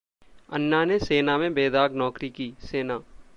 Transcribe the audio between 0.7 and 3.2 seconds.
ने सेना में बेदाग नौकरी की: सेना